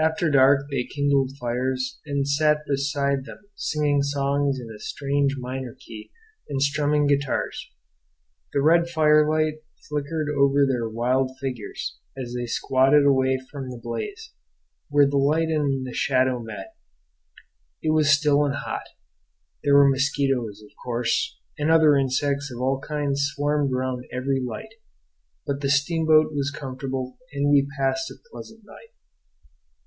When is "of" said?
20.64-20.70, 22.52-22.60